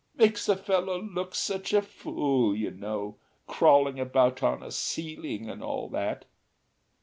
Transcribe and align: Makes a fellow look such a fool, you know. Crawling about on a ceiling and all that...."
Makes 0.15 0.49
a 0.49 0.55
fellow 0.57 0.99
look 0.99 1.35
such 1.35 1.73
a 1.73 1.81
fool, 1.83 2.55
you 2.55 2.71
know. 2.71 3.17
Crawling 3.45 3.99
about 3.99 4.41
on 4.41 4.63
a 4.63 4.71
ceiling 4.71 5.47
and 5.47 5.61
all 5.61 5.89
that...." 5.89 6.25